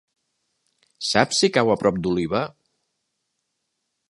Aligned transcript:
Saps 1.09 1.43
si 1.43 1.51
cau 1.59 1.71
a 1.75 1.77
prop 1.83 2.01
d'Oliva? 2.07 2.45